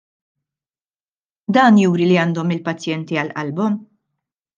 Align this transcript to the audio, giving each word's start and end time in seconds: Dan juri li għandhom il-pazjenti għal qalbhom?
Dan 1.57 1.77
juri 1.81 2.07
li 2.11 2.17
għandhom 2.21 2.55
il-pazjenti 2.57 3.21
għal 3.25 3.31
qalbhom? 3.37 3.77